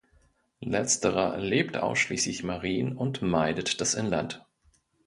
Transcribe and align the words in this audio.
Letzterer 0.63 1.37
lebt 1.37 1.77
ausschließlich 1.77 2.43
marin 2.43 2.95
und 2.97 3.21
meidet 3.21 3.81
das 3.81 3.93
Inland. 3.93 4.43